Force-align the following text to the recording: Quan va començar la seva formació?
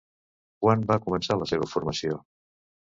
Quan 0.63 0.87
va 0.93 0.97
començar 1.05 1.39
la 1.43 1.51
seva 1.53 1.71
formació? 1.77 2.23